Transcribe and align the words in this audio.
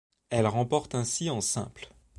Elle 0.31 0.47
remporte 0.47 0.95
ainsi 0.95 1.29
en 1.29 1.41
simple. 1.41 1.87